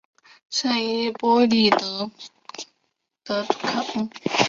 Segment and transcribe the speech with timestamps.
[0.49, 2.09] 圣伊波利特
[3.23, 4.09] 德卡通。